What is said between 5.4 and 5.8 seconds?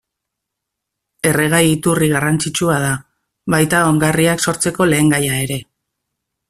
ere.